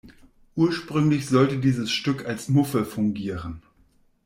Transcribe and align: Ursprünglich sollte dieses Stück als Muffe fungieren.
Ursprünglich 0.55 1.27
sollte 1.29 1.59
dieses 1.59 1.91
Stück 1.91 2.25
als 2.25 2.49
Muffe 2.49 2.85
fungieren. 2.85 3.61